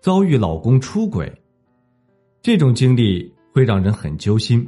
[0.00, 1.32] 遭遇老公出轨，
[2.40, 4.66] 这种经历会让人很揪心，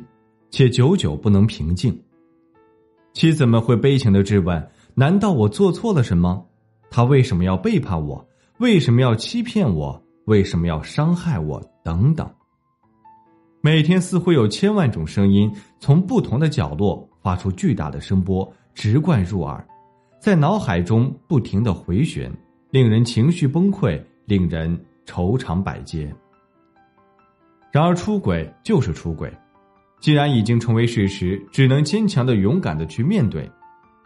[0.51, 1.97] 且久久不能平静。
[3.12, 6.45] 妻子们会悲情的质问：“难道我做错了什么？
[6.91, 8.27] 他为什么要背叛我？
[8.59, 10.03] 为什么要欺骗我？
[10.25, 12.28] 为什么要伤害我？”等等。
[13.61, 19.65] 每天似乎有千万种声音从不同的角落发出巨大的声波，直灌入耳，
[20.19, 22.33] 在脑海中不停的回旋，
[22.70, 24.77] 令人情绪崩溃，令人。
[25.11, 26.14] 愁肠百结。
[27.72, 29.28] 然而，出轨就是出轨，
[29.98, 33.50] 既然已经成为事实，只能坚强的、勇敢的去面对，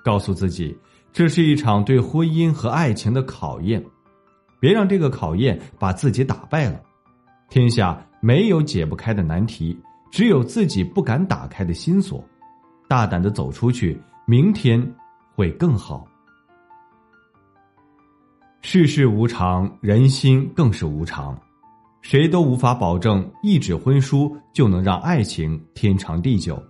[0.03, 0.75] 告诉自己，
[1.13, 3.85] 这是一场对婚姻和爱情的考验，
[4.59, 6.81] 别让这个考验把自己打败了。
[7.51, 9.79] 天下没有解不开的难题，
[10.11, 12.25] 只有自己不敢打开的心锁。
[12.89, 14.83] 大胆的走出去，明天
[15.35, 16.09] 会更好。
[18.67, 21.39] 世事无常，人心更是无常，
[22.01, 26.61] 谁都无法保证一纸婚书就能让爱情天长地久。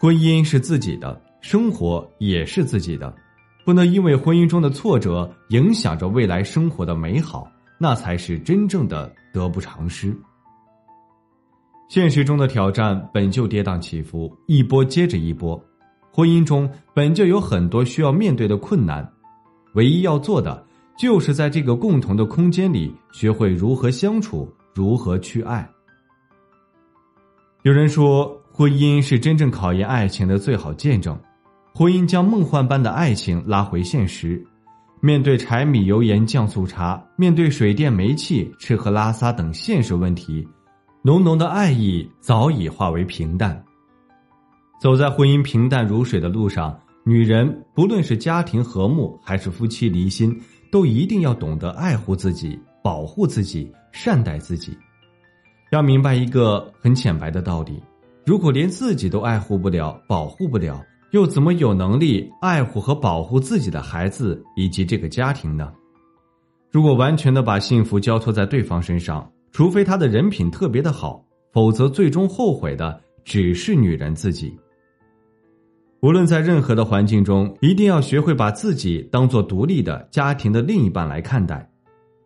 [0.00, 3.14] 婚姻是自己的，生活也是自己的，
[3.62, 10.16] 不能因为婚姻中的挫折影响着未来生活的美好，那才是真正的得不偿失。
[11.90, 15.62] 现实中的挑战本就跌宕起伏，一波接着一波，
[16.10, 19.06] 婚姻中本就有很多需要面对的困难。
[19.74, 20.64] 唯一要做的，
[20.98, 25.68] 就是在这个共同的空间里，学会如何相处，如何去爱。
[27.62, 31.18] 有人说，婚姻是真正考验爱情的最好见证。
[31.74, 34.44] 婚姻将梦幻般的爱情拉回现实，
[35.00, 40.46] 面对柴米油盐酱醋茶，面对水电煤气、吃喝拉撒等现实问题，
[41.00, 43.64] 浓浓的爱意早已化为平淡。
[44.80, 46.78] 走在婚姻平淡如水的路上。
[47.04, 50.40] 女人不论是家庭和睦还是夫妻离心，
[50.70, 54.76] 都一定要懂得爱护自己、保护自己、善待自己。
[55.70, 57.82] 要明白一个很浅白的道理：
[58.24, 60.80] 如果连自己都爱护不了、保护不了，
[61.10, 65.72] 又怎么有能力爱护和保护自己的孩子以及这个家庭呢？
[66.70, 74.56] 如果完全的把幸福交托在对方身上，除非他的人品特别的好，否则最终后悔的只是女人自己。
[76.02, 81.64] 无论在任何的环境中，一定要学会把自己当做独立的家庭的另一半来看待。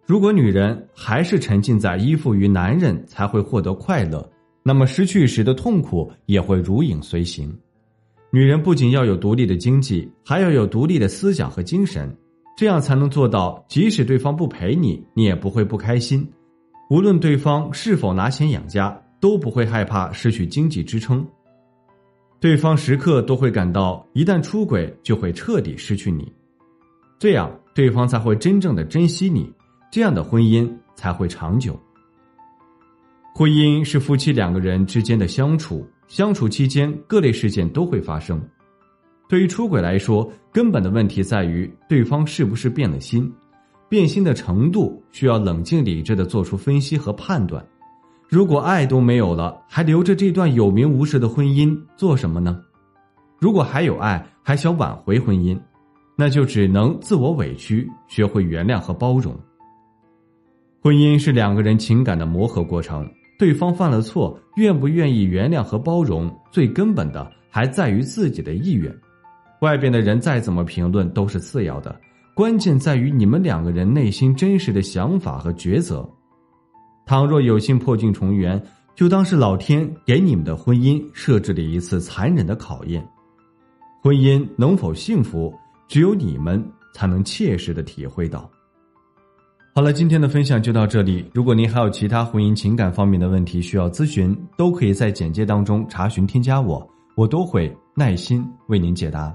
[0.06, 4.26] 如果女人还是沉浸在依附于男人才会获得快乐，
[4.62, 7.54] 那么失去时的痛苦也会如影随形。
[8.30, 12.10] 女人不仅要有独立的经济，还要有独立的思想和精神，
[12.56, 16.26] 这样才能做到，即使对方不陪你，你也不会不开心。
[16.88, 21.26] 无论对方是否拿钱养家，都不会害怕失去经济支撑。
[22.38, 26.30] 对方时刻都会感到，一旦出轨就会彻底失去你，
[27.18, 29.50] 这样对方才会真正的珍惜你，
[29.90, 31.78] 这样的婚姻才会长久。
[33.34, 38.40] 婚姻是夫妻两个人之间的相处，相处期间各类事件都会发生。
[39.28, 43.32] 对于出轨来说，根本的问题在于对方是不是变了心，
[43.88, 47.66] 变心的程度需要冷静理智的做出分析和判断。
[48.28, 52.60] 如果爱都没有了，还留着这段有名无实的婚姻做什么呢？
[53.38, 55.56] 如果还有爱，还想挽回婚姻，
[56.16, 59.38] 那就只能自我委屈，学会原谅和包容。
[60.82, 68.92] 婚姻是两个人情感的磨合过程，对方犯了错，愿不愿意原谅和包容，最根本的还在于自己的意愿。
[69.60, 71.94] 外边的人再怎么评论都是次要的，
[72.34, 76.08] 关键在于你们两个人内心真实的想法和抉择。
[77.06, 78.60] 倘若有幸破镜重圆，
[78.96, 83.08] 就当是老天给你们的婚姻设置了一次残忍的考验。
[84.02, 85.54] 婚姻能否幸福，
[85.86, 86.62] 只有你们
[86.92, 88.50] 才能切实的体会到。
[89.72, 91.24] 好了，今天的分享就到这里。
[91.32, 99.32] 如果您还有其他婚姻情感方面的问题需要咨询，都可以在简介当中查询添加我，我都会耐心为您解答。